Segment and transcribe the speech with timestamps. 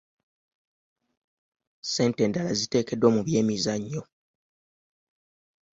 [1.83, 4.01] Ssente endala ziteekeddwa mu byemizannyo.